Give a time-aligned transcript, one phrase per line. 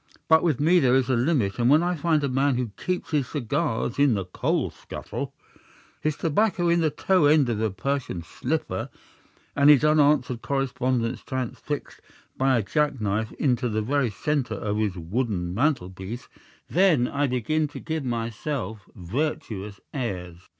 [0.27, 3.11] But with me there is a limit, and when I find a man who keeps
[3.11, 5.31] his cigars in the coal scuttle,
[6.01, 8.89] his tobacco in the toe end of a Persian slipper,
[9.55, 12.01] and his unanswered correspondence transfixed
[12.35, 16.27] by a jack knife into the very centre of his wooden mantelpiece,
[16.67, 20.39] then I begin to give myself virtuous airs.